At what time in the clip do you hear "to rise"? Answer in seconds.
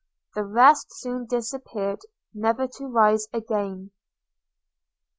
2.65-3.27